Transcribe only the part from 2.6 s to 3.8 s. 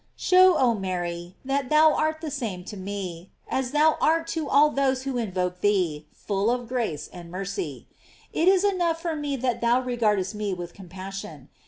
to me as